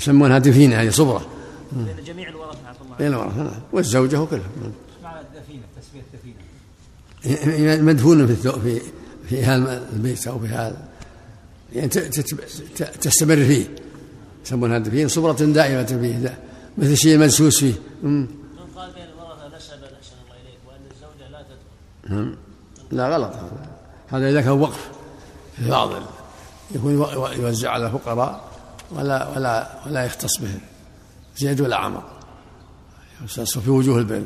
يسمونها 0.00 0.38
دفينة 0.38 0.82
هذه 0.82 0.90
صبرة. 0.90 1.26
بين 1.72 2.04
جميع 2.04 2.28
الورثه 2.28 2.68
عفى 2.68 2.80
الله 2.84 2.96
بين 2.96 3.06
الورثه 3.06 3.42
نعم. 3.42 3.52
والزوجة 3.72 4.20
وكلها. 4.20 4.40
إيش 4.64 4.72
معنى 5.02 5.20
الدفينة 5.20 5.62
تسمية 5.80 6.02
الدفينة. 6.12 7.82
مدفون 7.82 8.26
في 8.26 8.36
في 8.36 8.80
في 9.28 9.44
هذا 9.44 9.88
البيت 9.92 10.26
أو 10.26 10.38
في 10.38 10.46
هذا. 10.46 10.88
يعني 11.72 11.88
تستمر 13.00 13.36
فيه. 13.36 13.66
يسمونها 14.46 14.78
دفين 14.78 15.08
صبرة 15.08 15.32
دائمة 15.32 15.84
فيه. 15.84 16.16
دا- 16.16 16.38
مثل 16.78 16.90
الشيء 16.90 17.14
المدسوس 17.14 17.60
فيه. 17.60 17.74
من 18.02 18.26
قال 18.76 18.90
بين 18.92 19.02
الورثه 19.04 19.56
نسبا 19.56 19.74
احسن 19.74 20.16
الله 20.24 20.36
إليك 20.42 20.58
وأن 20.68 20.80
الزوجة 20.90 21.30
لا 21.32 21.42
تدخل 21.42 22.14
نعم. 22.14 22.36
لا 22.90 23.08
غلط 23.16 23.32
هذا. 23.34 23.70
هذا 24.08 24.30
إذا 24.30 24.40
كان 24.40 24.50
وقف 24.60 24.88
في 25.56 25.68
فاضل 25.68 26.02
يكون 26.74 26.92
يو- 26.92 27.26
يوزع 27.26 27.70
على 27.70 27.86
الفقراء 27.86 28.44
ولا 28.90 29.28
ولا 29.28 29.70
ولا 29.86 30.04
يختص 30.04 30.38
به. 30.40 30.48
زيد 31.36 31.60
ولا 31.60 31.76
عمر 31.76 32.02
في 33.26 33.70
وجوه 33.70 33.98
البر 33.98 34.24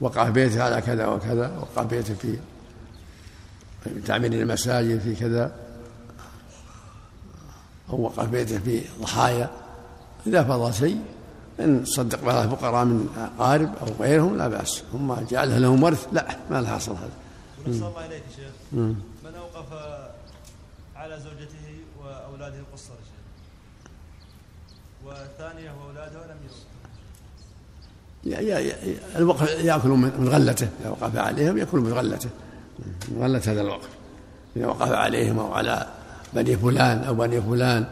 وقع 0.00 0.24
في 0.24 0.30
بيته 0.30 0.62
على 0.62 0.80
كذا 0.80 1.06
وكذا 1.06 1.58
وقع 1.58 1.82
في 1.86 1.96
بيته 1.96 2.14
في 2.14 2.38
تعمير 4.06 4.32
المساجد 4.32 5.00
في 5.00 5.14
كذا. 5.14 5.54
أو 7.90 8.00
وقع 8.00 8.24
في 8.24 8.30
بيته 8.30 8.58
في 8.58 8.82
ضحايا. 9.00 9.50
إذا 10.26 10.44
فضل 10.44 10.74
شيء 10.74 11.00
إن 11.60 11.84
صدق 11.84 12.24
به 12.24 12.44
الفقراء 12.44 12.84
من 12.84 13.08
أقارب 13.16 13.74
أو 13.76 13.86
غيرهم 14.00 14.36
لا 14.36 14.48
بأس. 14.48 14.82
هم 14.94 15.26
جعلها 15.30 15.58
لهم 15.58 15.82
ورث 15.82 16.08
لا 16.12 16.36
ما 16.50 16.60
لها 16.60 16.74
حصل 16.74 16.92
هذا. 16.92 17.10
الله 17.66 18.06
إليك 18.06 18.22
يا 18.22 18.36
شيخ. 18.36 18.52
من 18.72 19.34
أوقف 19.38 19.72
على 20.96 21.20
زوجته 21.20 21.66
وأولاده 22.00 22.58
القصر 22.58 22.92
يا 22.92 23.04
شيخ؟ 23.04 23.15
والثانية 25.06 25.70
وأولاده 25.70 26.26
لم 26.26 26.36
يا- 28.58 29.18
الوقف 29.18 29.50
يأكل 29.64 29.88
من 29.88 30.28
غلته 30.28 30.68
إذا 30.80 30.90
وقف 30.90 31.16
عليهم 31.16 31.58
يأكل 31.58 31.78
من 31.78 31.92
غلته. 31.92 32.28
من 33.08 33.22
غلة 33.22 33.42
هذا 33.46 33.60
الوقف. 33.60 33.88
إذا 34.56 34.66
وقف 34.66 34.92
عليهم 34.92 35.38
أو 35.38 35.52
على 35.52 35.86
بني 36.32 36.56
فلان 36.56 37.04
أو 37.04 37.14
بني 37.14 37.42
فلان 37.42 37.86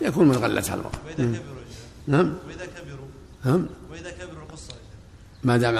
يكون 0.00 0.28
من 0.28 0.36
هذا 0.60 0.74
الوقف. 0.74 0.98
وإذا 1.06 1.24
كبروا 1.24 1.62
نعم. 2.06 2.34
وإذا 2.48 2.66
كبروا. 2.66 3.06
نعم. 3.44 3.66
وإذا 3.92 4.10
كبروا 4.10 4.46
ما 5.44 5.56
دام 5.56 5.74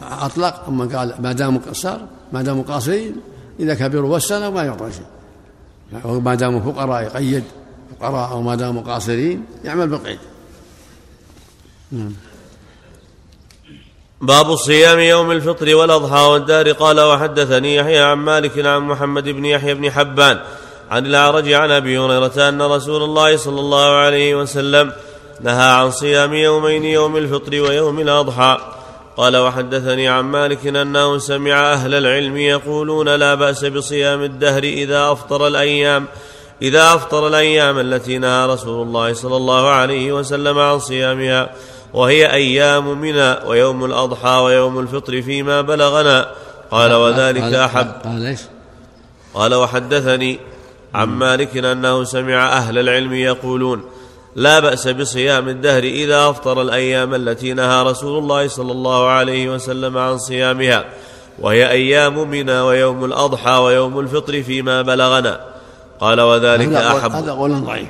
مع 0.00 0.26
أطلق 0.26 0.64
اما 0.68 0.84
قال 0.98 1.14
ما 1.22 1.32
داموا 1.32 1.60
قصار 1.60 2.08
ما 2.32 2.42
داموا 2.42 2.62
قاصرين 2.62 3.16
إذا 3.60 3.74
كبروا 3.74 4.16
وسنوا 4.16 4.50
ما 4.50 4.62
يعطى 4.62 4.92
شيء 4.92 5.06
وما 6.04 6.34
داموا 6.34 6.60
فقراء 6.60 7.02
يقيد 7.02 7.44
فقراء 8.00 8.30
أو 8.30 8.42
ما 8.42 8.54
داموا 8.54 8.82
قاصرين 8.82 9.44
يعمل 9.64 9.88
بالقيد. 9.88 10.18
باب 14.20 14.56
صيام 14.56 14.98
يوم 14.98 15.30
الفطر 15.30 15.74
والأضحى 15.74 16.22
والدار. 16.22 16.72
قال 16.72 17.00
وحدثني 17.00 17.76
يحيى 17.76 17.98
عن 17.98 18.16
مالك 18.16 18.66
عن 18.66 18.80
محمد 18.80 19.28
بن 19.28 19.44
يحيى 19.44 19.74
بن 19.74 19.90
حبان 19.90 20.40
عن 20.90 21.06
الأعرج 21.06 21.52
عن 21.52 21.70
أبي 21.70 21.98
هريرة 21.98 22.48
أن 22.48 22.62
رسول 22.62 23.02
الله 23.02 23.36
صلى 23.36 23.60
الله 23.60 23.86
عليه 23.86 24.34
وسلم 24.34 24.92
نهى 25.40 25.70
عن 25.70 25.90
صيام 25.90 26.34
يومين 26.34 26.84
يوم 26.84 27.16
الفطر 27.16 27.60
ويوم 27.60 28.00
الأضحى. 28.00 28.58
قال 29.16 29.36
وحدثني 29.36 30.08
عن 30.08 30.24
مالك 30.24 30.66
أنه 30.66 31.18
سمع 31.18 31.72
أهل 31.72 31.94
العلم 31.94 32.36
يقولون 32.36 33.08
لا 33.08 33.34
بأس 33.34 33.64
بصيام 33.64 34.22
الدهر 34.22 34.62
إذا 34.62 35.12
أفطر 35.12 35.46
الأيام. 35.46 36.06
إذا 36.62 36.94
أفطر 36.94 37.28
الأيام 37.28 37.78
التي 37.78 38.18
نهى 38.18 38.46
رسول 38.46 38.86
الله 38.86 39.12
صلى 39.12 39.36
الله 39.36 39.68
عليه 39.68 40.12
وسلم 40.12 40.58
عن 40.58 40.78
صيامها 40.78 41.50
وهي 41.94 42.32
أيام 42.32 43.00
منى 43.00 43.36
ويوم 43.46 43.84
الأضحى 43.84 44.38
ويوم 44.38 44.78
الفطر 44.78 45.22
فيما 45.22 45.60
بلغنا. 45.60 46.30
قال 46.70 46.92
وذلك 46.92 47.42
أحب. 47.42 47.92
قال 48.04 48.26
إيش؟ 48.26 48.40
قال 49.34 49.54
وحدثني 49.54 50.38
عن 50.94 51.08
مالك 51.08 51.56
أنه 51.56 52.04
سمع 52.04 52.56
أهل 52.56 52.78
العلم 52.78 53.14
يقولون 53.14 53.82
لا 54.36 54.60
بأس 54.60 54.88
بصيام 54.88 55.48
الدهر 55.48 55.82
إذا 55.82 56.30
أفطر 56.30 56.62
الأيام 56.62 57.14
التي 57.14 57.52
نهى 57.52 57.82
رسول 57.82 58.18
الله 58.18 58.48
صلى 58.48 58.72
الله 58.72 59.08
عليه 59.08 59.54
وسلم 59.54 59.98
عن 59.98 60.18
صيامها 60.18 60.84
وهي 61.38 61.70
أيام 61.70 62.30
منى 62.30 62.60
ويوم 62.60 63.04
الأضحى 63.04 63.52
ويوم 63.52 64.00
الفطر 64.00 64.42
فيما 64.42 64.82
بلغنا. 64.82 65.49
قال 66.00 66.20
وذلك 66.20 66.68
هذا 66.68 66.98
أحب. 66.98 67.12
هذا 67.12 67.32
قول 67.32 67.64
ضعيف. 67.64 67.88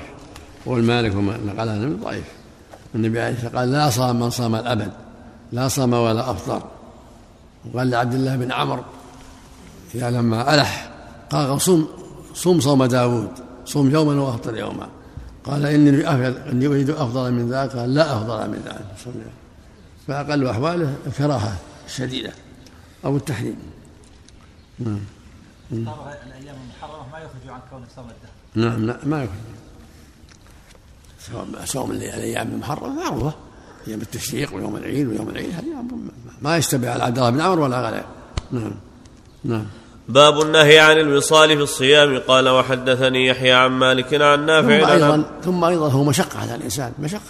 قول 0.67 0.83
مالك 0.83 1.15
وما 1.17 1.37
نقلها 1.37 1.77
النبي 1.77 2.05
ضعيف. 2.05 2.25
النبي 2.95 3.21
عليه 3.21 3.35
الصلاة 3.35 3.59
قال 3.59 3.73
لا 3.73 3.91
صام 3.91 4.21
من 4.21 4.31
صام 4.31 4.55
الأبد. 4.55 4.93
لا 5.53 5.69
صام 5.69 5.93
ولا 5.93 6.31
أفطر. 6.31 6.63
وقال 7.73 7.91
لعبد 7.91 8.15
الله 8.15 8.37
بن 8.37 8.53
عمرو 8.53 8.83
يا 9.95 10.11
لما 10.11 10.55
ألح 10.55 10.91
قال 11.31 11.61
صوم 11.61 11.89
صوم 12.35 12.61
صوم 12.61 12.85
داود. 12.85 13.31
صوم 13.65 13.91
يوما 13.91 14.23
وأفطر 14.23 14.57
يوما. 14.57 14.89
قال 15.45 15.67
إني 15.67 16.03
أفضل- 16.03 16.49
إني 16.51 16.67
أريد 16.67 16.91
أفضل 16.91 17.33
من 17.33 17.51
ذاك 17.51 17.77
قال 17.77 17.95
لا 17.95 18.17
أفضل 18.17 18.51
من 18.51 18.63
ذاك 18.65 18.85
صوم 19.05 19.15
يوم. 19.15 19.33
فأقل 20.09 20.47
أحواله 20.47 20.95
الكراهه 21.07 21.57
الشديده 21.87 22.33
أو 23.05 23.21
الأيام 25.73 26.57
المحرمة 26.65 27.09
ما 27.13 27.19
يخرج 27.19 27.49
عن 27.49 27.61
كون 27.71 27.85
صوم 27.97 28.05
الدهر. 28.05 28.71
نعم 28.71 28.87
لا 28.87 28.97
ما 29.05 29.23
يكون 29.23 29.37
صوم 31.65 31.91
الأيام 31.91 32.49
المحرمة 32.49 32.89
معروفة. 32.89 33.33
أيام 33.89 34.01
التشريق 34.01 34.55
ويوم 34.55 34.77
العيد 34.77 35.09
ويوم 35.09 35.29
العيد 35.29 35.55
هذه 35.55 35.65
ما 36.43 36.57
يشتبه 36.57 36.91
على 36.91 37.03
عبد 37.03 37.19
الله 37.19 37.31
بن 37.31 37.41
عمرو 37.41 37.65
ولا 37.65 37.91
غيره. 37.91 38.05
نعم 38.53 38.73
نعم. 39.45 39.67
باب 40.09 40.41
النهي 40.41 40.79
عن 40.79 40.99
الوصال 40.99 41.57
في 41.57 41.63
الصيام. 41.63 42.19
قال 42.19 42.49
وحدثني 42.49 43.27
يحيى 43.27 43.53
عن 43.53 43.71
مالك 43.71 44.15
عن 44.15 44.39
ثم 44.39 44.47
نافع 44.47 44.87
عن 44.87 44.91
أيضا 44.91 45.25
ثم 45.45 45.65
أيضا 45.65 45.89
هو 45.89 46.05
مشقة 46.05 46.39
على 46.39 46.55
الإنسان 46.55 46.93
مشقة. 46.99 47.21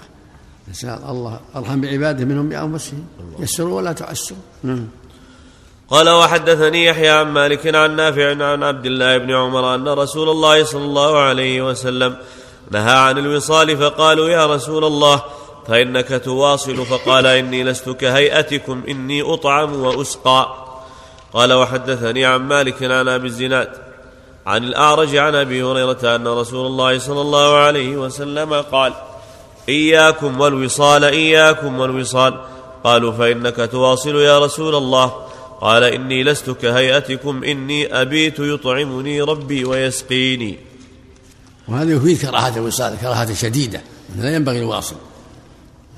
الانسان 0.65 1.09
الله 1.09 1.41
أرحم 1.57 1.81
بعباده 1.81 2.25
منهم 2.25 2.49
بأنفسهم. 2.49 3.07
يسروا 3.39 3.77
ولا 3.77 3.93
تعسروا. 3.93 4.41
نعم. 4.63 4.87
قال 5.91 6.11
وحدثني 6.11 6.85
يحيى 6.85 7.09
عن 7.09 7.27
مالك 7.27 7.75
عن 7.75 7.97
نافع 7.97 8.31
عن 8.31 8.63
عبد 8.63 8.87
الله 8.87 9.19
بن 9.19 9.35
عمر 9.35 9.75
أن 9.75 9.89
رسول 9.89 10.29
الله 10.29 10.65
صلى 10.65 10.85
الله 10.85 11.19
عليه 11.19 11.63
وسلم 11.63 12.17
نهى 12.71 12.99
عن 12.99 13.19
الوصال 13.19 13.77
فقالوا 13.77 14.29
يا 14.29 14.47
رسول 14.47 14.85
الله 14.85 15.23
فإنك 15.69 16.23
تواصل 16.25 16.87
فقال 16.87 17.27
إني 17.27 17.65
لست 17.65 17.89
كهيئتكم 17.89 18.83
إني 18.89 19.23
أطعم 19.23 19.83
وأسقى 19.83 20.55
قال 21.33 21.53
وحدثني 21.53 22.25
عن 22.25 22.41
مالك 22.41 22.83
عن 22.83 23.09
أبي 23.09 23.27
الزناد 23.27 23.69
عن 24.47 24.65
الأعرج 24.65 25.17
عن 25.17 25.35
أبي 25.35 25.63
هريرة 25.63 26.17
أن 26.17 26.29
رسول 26.29 26.67
الله 26.67 26.99
صلى 26.99 27.21
الله 27.21 27.57
عليه 27.57 27.97
وسلم 27.97 28.55
قال 28.55 28.93
إياكم 29.69 30.41
والوصال 30.41 31.05
إياكم 31.05 31.81
والوصال 31.81 32.41
قالوا 32.85 33.13
فإنك 33.13 33.57
تواصل 33.73 34.17
يا 34.17 34.39
رسول 34.39 34.75
الله 34.75 35.30
قال 35.61 35.85
إني 35.85 36.25
لست 36.25 36.51
كهيئتكم 36.51 37.45
إني 37.45 38.01
أبيت 38.01 38.39
يطعمني 38.39 39.23
ربي 39.23 39.65
ويسقيني. 39.65 40.59
وهذا 41.69 41.93
يفيد 41.93 42.19
كراهة 42.19 42.57
الوصال 42.57 42.99
كراهة 43.01 43.35
شديدة 43.35 43.81
لا 44.17 44.35
ينبغي 44.35 44.59
الواصل. 44.59 44.97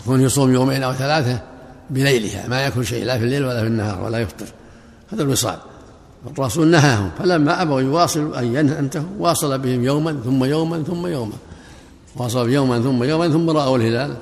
يكون 0.01 0.21
يصوم 0.21 0.55
يومين 0.55 0.83
أو 0.83 0.93
ثلاثة 0.93 1.43
بليلها 1.91 2.49
ما 2.49 2.61
يأكل 2.61 2.87
شيء 2.87 3.05
لا 3.05 3.19
في 3.19 3.25
الليل 3.25 3.45
ولا 3.45 3.61
في 3.61 3.67
النهار 3.67 4.05
ولا 4.05 4.19
يفطر. 4.19 4.47
هذا 5.13 5.23
الوصال. 5.23 5.59
الرسول 6.27 6.67
نهاهم 6.67 7.11
فلما 7.19 7.63
أبوا 7.63 7.81
يواصلوا 7.81 8.39
أن 8.39 8.57
ينتهوا 8.57 9.07
واصل 9.19 9.59
بهم 9.59 9.85
يوما 9.85 10.21
ثم 10.25 10.45
يوما 10.45 10.83
ثم 10.83 11.07
يوما. 11.07 11.37
واصل 12.17 12.51
يوما 12.51 12.81
ثم 12.81 13.05
يوما 13.05 13.29
ثم 13.29 13.51
رأوا 13.51 13.77
الهلال 13.77 14.17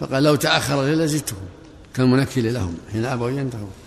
فقال 0.00 0.22
لو 0.22 0.34
تأخر 0.34 0.82
الليل 0.82 1.08
زدتهم 1.08 1.38
كالمنكل 1.94 2.54
لهم 2.54 2.74
حين 2.92 3.04
أبوا 3.04 3.28
ان 3.28 3.38
ينتهوا. 3.38 3.83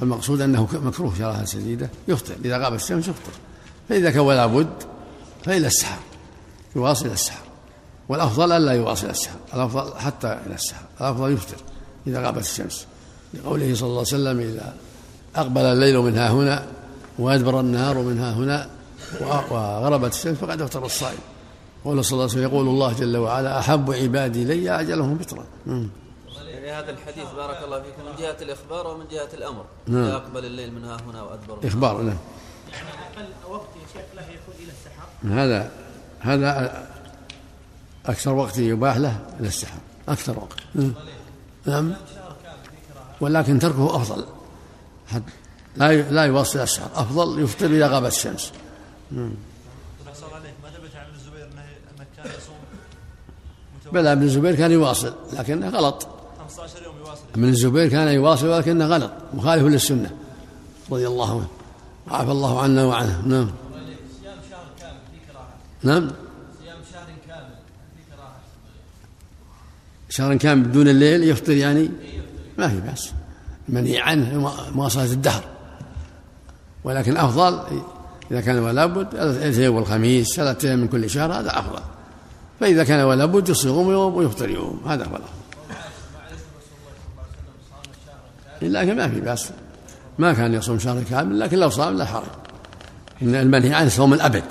فالمقصود 0.00 0.40
أنه 0.40 0.68
مكروه 0.72 1.12
كراهه 1.18 1.44
شديدة 1.44 1.90
يفطر 2.08 2.34
إذا 2.44 2.58
غابت 2.58 2.80
الشمس 2.80 3.08
يفطر 3.08 3.32
فإذا 3.88 4.10
كان 4.10 4.20
ولا 4.20 4.46
بد 4.46 4.72
فإلى 5.44 5.66
السحر 5.66 5.98
يواصل 6.76 7.06
السحر. 7.06 7.44
والأفضل 8.08 8.52
ألا 8.52 8.72
يواصل 8.72 9.10
السحر. 9.10 9.36
الأفضل 9.54 9.98
حتى 9.98 10.38
إلى 10.46 10.54
السحر. 10.54 10.84
الأفضل 11.00 11.32
يفطر 11.32 11.56
إذا 12.06 12.26
غابت 12.26 12.42
الشمس. 12.42 12.86
لقوله 13.34 13.74
صلى 13.74 13.86
الله 13.86 13.98
عليه 13.98 14.08
وسلم 14.08 14.40
إذا 14.40 14.74
أقبل 15.36 15.60
الليل 15.60 15.98
من 15.98 16.18
ها 16.18 16.30
هنا 16.30 16.66
وأدبر 17.18 17.60
النهار 17.60 17.98
من 17.98 18.18
ها 18.18 18.32
هنا 18.32 18.70
وغربت 19.20 20.14
الشمس 20.14 20.38
فقد 20.38 20.60
أفطر 20.60 20.86
الصائم. 20.86 21.18
قول 21.84 22.04
صلى 22.04 22.12
الله 22.12 22.22
عليه 22.22 22.32
وسلم 22.32 22.42
يقول 22.42 22.68
الله 22.68 22.92
جل 22.92 23.16
وعلا 23.16 23.58
أحب 23.58 23.92
عبادي 23.92 24.42
إلي 24.42 24.80
أجلهم 24.80 25.18
فطرا 25.18 25.44
هذا 26.74 26.90
الحديث 26.90 27.28
بارك 27.36 27.64
الله. 27.64 27.82
فيكم 27.82 28.04
من 28.04 28.16
جهة 28.18 28.36
الإخبار 28.42 28.86
ومن 28.86 29.08
جهة 29.08 29.28
الأمر. 29.34 29.64
نعم. 29.86 30.04
أقبل 30.04 30.44
الليل 30.44 30.72
من 30.72 30.84
ها 30.84 30.96
هنا 31.06 31.22
وأدبر. 31.22 31.58
من 31.62 31.68
إخبار 31.68 32.02
نعم. 32.02 32.16
يعني 32.72 32.88
أقل 33.16 33.52
وقت 33.52 33.68
يا 33.76 33.86
شيخ 33.92 34.04
له 34.14 34.22
يكون 34.22 34.54
إلى 34.58 34.72
السحر. 34.72 35.06
هذا 35.42 35.70
هذا 36.20 36.88
أكثر 38.06 38.32
وقت 38.32 38.58
يباح 38.58 38.96
له 38.96 39.20
إلى 39.40 39.48
السحر. 39.48 39.78
أكثر 40.08 40.38
وقت. 40.38 40.58
نعم. 41.66 41.94
ولكن 43.20 43.58
تركه 43.58 43.96
أفضل. 43.96 44.26
لا 45.76 45.92
لا 46.02 46.24
يواصل 46.24 46.58
السحر. 46.58 46.90
أفضل 46.94 47.42
يفطر 47.42 47.66
إذا 47.66 47.88
غابت 47.88 48.12
الشمس. 48.12 48.52
أحسن 50.08 50.26
عليك 50.34 50.54
ما 50.62 50.70
ثبت 50.70 50.96
عن 50.96 51.06
ابن 51.06 51.14
الزبير؟ 51.14 51.44
إنه 51.44 51.62
انه 51.96 52.06
كان 52.16 52.26
يصوم؟ 52.26 52.56
بلى 53.92 54.12
ابن 54.12 54.22
الزبير 54.22 54.54
كان 54.54 54.72
يواصل 54.72 55.14
لكنه 55.32 55.68
غلط. 55.68 56.02
15 56.02 56.13
ابن 57.34 57.44
الزبير 57.44 57.88
كان 57.88 58.08
يواصل 58.08 58.46
ولكنه 58.46 58.86
غلط 58.86 59.10
مخالف 59.34 59.62
للسنة. 59.62 60.10
رضي 60.92 61.06
الله 61.06 61.30
عنه. 61.30 61.48
وعفى 62.06 62.30
الله 62.30 62.62
عنا 62.62 62.84
وعنه. 62.84 63.22
نعم. 63.26 63.50
صيام 64.22 64.36
شهر 64.50 64.66
كامل 64.80 64.98
نعم. 65.82 66.10
صيام 66.62 66.76
شهر 66.92 67.06
كامل 67.28 67.54
شهر 70.08 70.34
كان 70.34 70.62
بدون 70.62 70.88
الليل 70.88 71.24
يفطر 71.24 71.52
يعني؟ 71.52 71.90
ما 72.58 72.68
في 72.68 72.80
بأس. 72.80 73.12
منهي 73.68 73.98
عنه 73.98 74.52
مواصلة 74.74 75.12
الدهر. 75.12 75.44
ولكن 76.84 77.16
أفضل 77.16 77.60
إذا 78.30 78.40
كان 78.40 78.58
ولا 78.58 78.86
بد 78.86 79.14
الاثنين 79.14 79.68
والخميس 79.68 80.36
ثلاثة 80.36 80.76
من 80.76 80.88
كل 80.88 81.10
شهر 81.10 81.32
هذا 81.32 81.58
أفضل. 81.58 81.82
فإذا 82.60 82.84
كان 82.84 83.04
ولا 83.04 83.24
بد 83.24 83.48
يصوم 83.48 83.90
يوم 83.90 84.14
ويفطر 84.14 84.50
يوم 84.50 84.80
هذا 84.86 85.04
هو 85.04 85.16
الأفضل 85.16 85.43
لكن 88.62 88.96
ما 88.96 89.08
في 89.08 89.20
بأس. 89.20 89.50
ما 90.18 90.32
كان 90.32 90.54
يصوم 90.54 90.78
شهر 90.78 91.02
كامل 91.02 91.40
لكن 91.40 91.58
لو 91.58 91.70
صام 91.70 91.96
لا 91.96 92.04
حرج. 92.04 92.26
إن 93.22 93.34
المنهي 93.34 93.74
عنه 93.74 93.88
صوم 93.88 94.14
الأبد. 94.14 94.44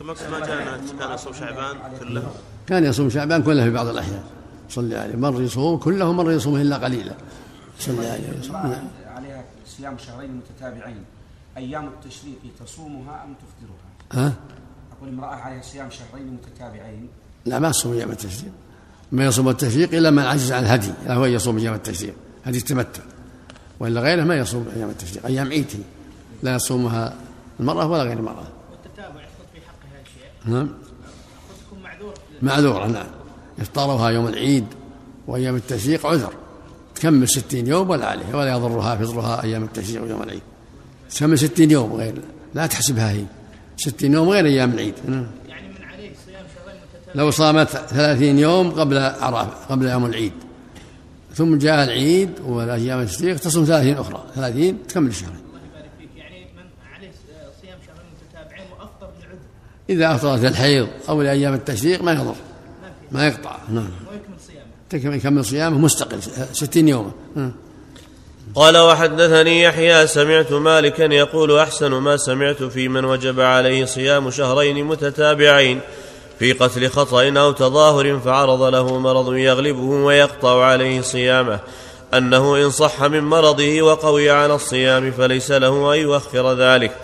المقصود 0.00 0.30
ما 0.30 0.40
كان 0.40 1.14
يصوم 1.14 1.32
شعبان 1.32 1.76
كله؟ 2.00 2.30
كان 2.66 2.84
يصوم 2.84 3.10
شعبان 3.10 3.42
كله 3.42 3.64
في 3.64 3.70
بعض 3.70 3.86
الأحيان. 3.86 4.22
صلي 4.70 4.96
عليه. 4.96 5.16
مر 5.16 5.42
يصوم 5.42 5.78
كله 5.78 6.08
ومر 6.08 6.32
يصوم 6.32 6.56
إلا 6.56 6.76
قليلا. 6.76 7.14
صلي 7.78 8.06
عليه 8.06 8.38
وسلم. 8.38 8.52
نعم. 8.52 8.88
عليها 9.16 9.44
صيام 9.66 9.98
شهرين 9.98 10.30
متتابعين. 10.36 11.04
أيام 11.56 11.86
التشريق 11.88 12.38
تصومها 12.64 13.24
أم 13.24 13.34
تفطرها؟ 13.34 14.26
ها؟ 14.26 14.32
أقول 14.98 15.08
امرأة 15.08 15.34
عليها 15.34 15.62
صيام 15.62 15.90
شهرين 15.90 16.26
متتابعين. 16.32 17.08
لا 17.46 17.58
ما 17.58 17.68
يصوم 17.68 17.92
أيام 17.92 18.10
التشريق. 18.10 18.52
ما 19.12 19.24
يصوم 19.26 19.48
التشريق 19.48 19.94
إلا 19.94 20.10
من 20.10 20.22
عجز 20.22 20.52
عن 20.52 20.62
الهدي 20.62 20.92
لا 21.06 21.14
هو 21.14 21.24
يصوم 21.24 21.58
أيام 21.58 21.74
التشريق. 21.74 22.14
هدي 22.44 22.58
التمتع 22.58 23.02
وإلا 23.80 24.00
غيره 24.00 24.24
ما 24.24 24.36
يصوم 24.36 24.66
أيام 24.76 24.90
التشريق 24.90 25.26
أيام 25.26 25.48
عيد. 25.48 25.66
لا 26.42 26.54
يصومها 26.54 27.14
المرأة 27.60 27.86
ولا 27.86 28.02
غير 28.02 28.18
المرأة. 28.18 28.44
والتتابع 28.70 29.20
يحصل 29.20 29.44
في 29.54 29.60
حقها 29.60 30.04
شيء 30.04 30.52
نعم. 30.54 30.68
قد 30.68 31.66
تكون 31.66 31.82
معذور 31.82 32.14
معذورة 32.42 32.86
نعم. 32.86 33.06
إفطارها 33.60 34.10
يوم 34.10 34.26
العيد 34.26 34.66
وأيام 35.26 35.56
التشريق 35.56 36.06
عذر. 36.06 36.32
تكمل 36.94 37.28
ستين 37.28 37.66
يوم 37.66 37.90
ولا 37.90 38.06
عليه 38.06 38.34
ولا 38.34 38.52
يضرها 38.52 38.96
فطرها 38.96 39.42
أيام 39.42 39.64
التشريق 39.64 40.02
ويوم 40.02 40.22
العيد. 40.22 40.42
تكمل 41.10 41.38
ستين 41.38 41.70
يوم 41.70 41.92
غير 41.92 42.14
لا 42.54 42.66
تحسبها 42.66 43.10
هي. 43.10 43.24
ستين 43.76 44.12
يوم 44.12 44.28
غير 44.28 44.46
أيام 44.46 44.72
العيد. 44.72 44.94
نعم. 45.08 45.26
يعني 45.48 45.68
من 45.68 45.84
عليه 45.84 46.10
صيام 46.26 46.44
شهرين 46.54 46.80
متتابعين 46.80 47.24
لو 47.24 47.30
صامت 47.30 47.68
ثلاثين 47.68 48.38
يوم 48.38 48.70
قبل 48.70 48.98
عرفة 48.98 49.66
قبل 49.70 49.86
يوم 49.86 50.06
العيد. 50.06 50.32
ثم 51.34 51.58
جاء 51.58 51.84
العيد 51.84 52.30
والأيام 52.46 53.00
التشريق 53.00 53.36
تصوم 53.36 53.64
ثلاثين 53.64 53.98
أخرى 53.98 54.24
ثلاثين 54.34 54.86
تكمل 54.86 55.08
الشهر 55.08 55.30
الله 55.30 55.60
يبارك 55.70 55.90
فيك 55.98 56.08
يعني 56.16 56.46
من 56.56 56.64
عليه 56.94 57.10
صيام 57.62 57.78
شهرين 57.86 58.10
متتابعين 58.22 58.66
وأفطر 58.72 59.06
لعذر 59.20 59.38
إذا 59.90 60.14
أفطرت 60.14 60.44
الحيض 60.44 60.88
أو 61.08 61.22
لأيام 61.22 61.54
التشريق 61.54 62.02
ما 62.02 62.12
يضر 62.12 62.34
ما 63.12 63.26
يقطع 63.26 63.56
نعم. 63.68 63.90
ويكمل 64.10 64.36
صيامه. 64.46 64.66
تكمل 64.90 65.16
يكمل 65.16 65.44
صيامه 65.44 65.78
مستقل 65.78 66.22
ستين 66.52 66.88
يوما. 66.88 67.10
نعم. 67.36 67.52
قال 68.54 68.76
وحدثني 68.76 69.62
يحيى 69.62 70.06
سمعت 70.06 70.52
مالكا 70.52 71.02
يقول 71.02 71.58
أحسن 71.58 71.90
ما 71.90 72.16
سمعت 72.16 72.62
في 72.62 72.88
من 72.88 73.04
وجب 73.04 73.40
عليه 73.40 73.84
صيام 73.84 74.30
شهرين 74.30 74.84
متتابعين. 74.84 75.80
في 76.42 76.52
قتل 76.52 76.90
خطأ 76.90 77.32
أو 77.36 77.52
تظاهر 77.52 78.18
فعرض 78.18 78.62
له 78.62 78.98
مرض 78.98 79.34
يغلبه 79.34 79.80
ويقطع 79.80 80.64
عليه 80.64 81.00
صيامه. 81.00 81.58
أنه 82.14 82.56
إن 82.56 82.70
صح 82.70 83.02
من 83.02 83.24
مرضه 83.24 83.82
وقوي 83.82 84.30
على 84.30 84.54
الصيام 84.54 85.12
فليس 85.12 85.50
له 85.50 85.94
أن 85.94 85.98
يؤخر 85.98 86.52
ذلك. 86.52 86.96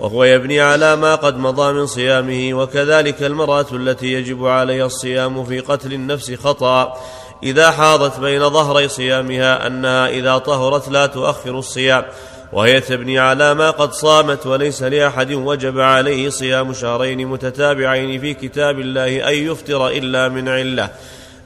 وهو 0.00 0.24
يبني 0.24 0.60
على 0.60 0.96
ما 0.96 1.14
قد 1.14 1.38
مضى 1.38 1.72
من 1.72 1.86
صيامه 1.86 2.54
وكذلك 2.54 3.22
المرأة 3.22 3.66
التي 3.72 4.12
يجب 4.12 4.46
عليها 4.46 4.86
الصيام 4.86 5.44
في 5.44 5.60
قتل 5.60 5.92
النفس 5.92 6.34
خطأ. 6.34 6.96
إذا 7.42 7.70
حاضت 7.70 8.20
بين 8.20 8.50
ظهري 8.50 8.88
صيامها 8.88 9.66
أنها 9.66 10.08
إذا 10.08 10.38
طهرت 10.38 10.88
لا 10.88 11.06
تؤخر 11.06 11.58
الصيام. 11.58 12.04
وهي 12.52 12.80
تبني 12.80 13.18
على 13.18 13.54
ما 13.54 13.70
قد 13.70 13.92
صامت 13.92 14.46
وليس 14.46 14.82
لأحد 14.82 15.32
وجب 15.32 15.80
عليه 15.80 16.28
صيام 16.28 16.72
شهرين 16.72 17.28
متتابعين 17.28 18.20
في 18.20 18.34
كتاب 18.34 18.80
الله 18.80 19.28
أن 19.28 19.34
يفطر 19.34 19.88
إلا 19.88 20.28
من 20.28 20.48
علة 20.48 20.90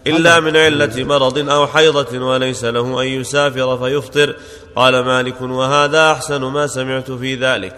إلا 0.07 0.41
من 0.41 0.57
علة 0.57 1.05
مرض 1.05 1.49
أو 1.51 1.67
حيضة 1.67 2.19
وليس 2.19 2.65
له 2.65 3.03
أن 3.03 3.07
يسافر 3.07 3.79
فيفطر. 3.79 4.37
قال 4.77 5.05
مالك 5.05 5.41
وهذا 5.41 6.13
أحسن 6.13 6.43
ما 6.43 6.67
سمعت 6.67 7.11
في 7.11 7.35
ذلك. 7.35 7.77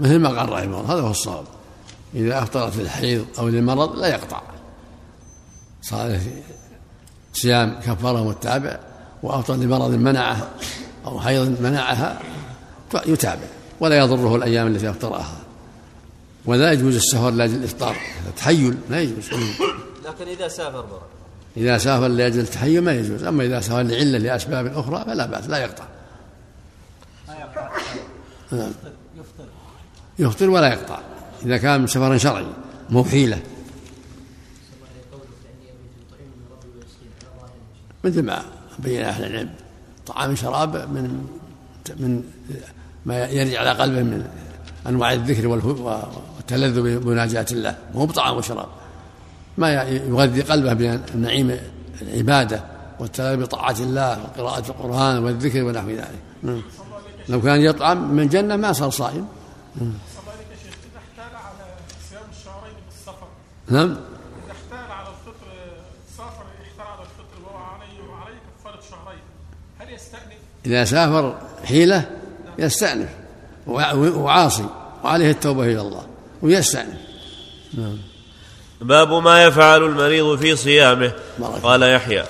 مثل 0.00 0.18
ما 0.18 0.28
قال 0.28 0.52
رحمه 0.52 0.80
الله 0.80 0.94
هذا 0.94 1.00
هو 1.00 1.10
الصواب. 1.10 1.44
إذا 2.14 2.42
أفطرت 2.42 2.76
للحيض 2.76 3.26
أو 3.38 3.48
للمرض 3.48 3.98
لا 3.98 4.08
يقطع. 4.08 4.40
صار 5.82 6.18
صيام 7.32 7.80
كفارة 7.80 8.28
متابع 8.28 8.78
وأفطر 9.22 9.54
لمرض 9.54 9.90
منعه 9.90 10.48
أو 11.06 11.20
حيض 11.20 11.60
منعها 11.60 12.18
يتابع 13.06 13.46
ولا 13.80 13.98
يضره 13.98 14.36
الأيام 14.36 14.66
التي 14.66 14.90
أفطرها 14.90 15.36
ولا 16.44 16.72
يجوز 16.72 16.96
السفر 16.96 17.30
لأجل 17.30 17.54
الإفطار. 17.54 17.96
تحيل 18.36 18.78
لا 18.90 19.00
يجوز. 19.00 19.30
لكن 20.04 20.28
إذا 20.28 20.48
سافر 20.48 20.80
برا. 20.80 21.02
إذا 21.56 21.78
سافر 21.78 22.08
لأجل 22.08 22.40
التحيل 22.40 22.80
ما 22.80 22.92
يجوز. 22.92 23.22
أما 23.24 23.44
إذا 23.44 23.60
سافر 23.60 23.82
لعلة 23.82 24.18
لأسباب 24.18 24.66
أخرى 24.66 25.04
فلا 25.04 25.26
بأس 25.26 25.48
لا 25.48 25.58
يقطع. 25.58 25.84
ما 27.28 27.34
يقطع 27.34 27.70
نعم. 28.52 28.72
يفطر 30.18 30.50
ولا 30.50 30.68
يقطع. 30.68 31.00
إذا 31.44 31.56
كان 31.56 31.80
من 31.80 31.86
سفر 31.86 32.18
شرعي 32.18 32.46
مو 32.90 33.04
حيلة. 33.04 33.42
مثل 38.04 38.22
ما 38.22 38.42
بين 38.78 39.02
أهل 39.02 39.24
العلم 39.24 39.50
طعام 40.06 40.34
شراب 40.34 40.76
من 40.76 41.26
من 41.96 42.22
ما 43.08 43.26
يرجع 43.26 43.60
على 43.60 43.70
قلبه 43.70 44.02
من 44.02 44.20
أنواع 44.86 45.12
الذكر 45.12 45.46
والتلذذ 45.46 47.00
بمناجاة 47.00 47.46
الله. 47.50 47.76
مو 47.94 48.06
بطعام 48.06 48.36
وشراب. 48.36 48.68
ما 49.58 49.82
يغذي 49.82 50.42
قلبه 50.42 50.96
بنعيم 50.96 51.58
العبادة 52.02 52.64
والتلذذ 52.98 53.42
بطاعة 53.42 53.76
الله 53.80 54.18
وقراءة 54.24 54.68
القرآن 54.68 55.24
والذكر 55.24 55.62
ونحو 55.64 55.90
ذلك. 55.90 56.22
لو 57.28 57.40
كان 57.42 57.60
يطعم 57.60 58.14
من 58.14 58.28
جنة 58.28 58.56
ما 58.56 58.72
صار 58.72 58.90
صائم. 58.90 59.26
نعم. 63.68 63.96
احتال 64.50 64.92
على 64.92 65.08
الفطر 65.08 65.48
سافر 66.16 66.44
احتال 66.62 66.86
على 66.92 67.02
الفطر 67.02 67.42
عليه 67.56 67.98
وعليه 68.10 68.40
شهرين 68.90 69.24
هل؟ 69.78 69.88
إذا 70.66 70.84
سافر 70.84 71.38
حيلة 71.64 72.17
يستأنف 72.58 73.08
وع- 73.66 73.92
وعاصي 73.92 74.66
وعليه 75.04 75.30
التوبة 75.30 75.62
إلى 75.64 75.80
الله 75.80 76.06
ويستأنف. 76.42 76.94
نعم. 77.74 77.98
باب 78.80 79.12
ما 79.12 79.44
يفعل 79.44 79.82
المريض 79.84 80.38
في 80.38 80.56
صيامه. 80.56 81.12
قال 81.62 81.82
يحيى. 81.82 82.24